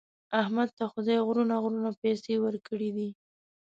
[0.41, 3.09] احمد ته خدای غرونه غرونه پیسې ورکړي دي.